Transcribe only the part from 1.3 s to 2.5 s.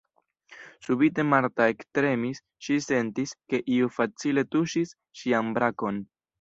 Marta ektremis,